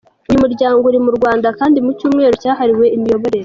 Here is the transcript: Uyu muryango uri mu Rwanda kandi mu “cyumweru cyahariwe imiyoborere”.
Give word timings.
Uyu 0.29 0.43
muryango 0.43 0.83
uri 0.89 0.99
mu 1.05 1.11
Rwanda 1.17 1.47
kandi 1.59 1.77
mu 1.85 1.91
“cyumweru 1.99 2.33
cyahariwe 2.41 2.85
imiyoborere”. 2.95 3.39